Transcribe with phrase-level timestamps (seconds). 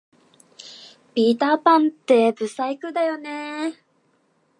[1.13, 3.75] ピーターパンって不細工だよね